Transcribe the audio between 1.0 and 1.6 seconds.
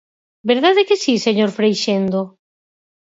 si, señor